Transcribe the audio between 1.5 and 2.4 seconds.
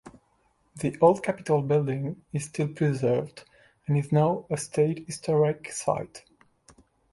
building